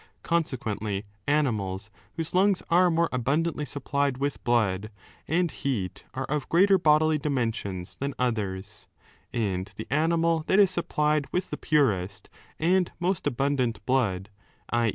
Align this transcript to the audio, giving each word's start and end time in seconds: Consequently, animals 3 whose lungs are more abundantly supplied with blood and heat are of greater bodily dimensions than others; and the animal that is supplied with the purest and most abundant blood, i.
Consequently, 0.23 1.03
animals 1.27 1.89
3 2.15 2.15
whose 2.15 2.33
lungs 2.33 2.63
are 2.71 2.89
more 2.89 3.07
abundantly 3.11 3.65
supplied 3.65 4.17
with 4.17 4.43
blood 4.43 4.89
and 5.27 5.51
heat 5.51 6.05
are 6.15 6.25
of 6.25 6.49
greater 6.49 6.79
bodily 6.79 7.19
dimensions 7.19 7.97
than 7.97 8.15
others; 8.17 8.87
and 9.31 9.67
the 9.75 9.85
animal 9.91 10.43
that 10.47 10.57
is 10.57 10.71
supplied 10.71 11.27
with 11.31 11.51
the 11.51 11.55
purest 11.57 12.31
and 12.57 12.91
most 12.99 13.27
abundant 13.27 13.85
blood, 13.85 14.31
i. 14.71 14.89